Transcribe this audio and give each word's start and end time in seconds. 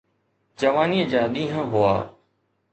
جوانيءَ 0.61 1.05
جا 1.13 1.21
ڏينهن 1.37 1.63
هئا. 1.77 1.95